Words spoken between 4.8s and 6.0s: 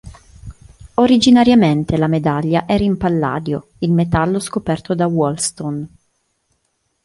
da Wollaston.